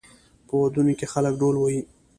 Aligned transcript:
په 0.47 0.53
ودونو 0.61 0.91
کې 0.99 1.05
خلک 1.13 1.33
ډول 1.41 1.55
وهي. 1.57 1.81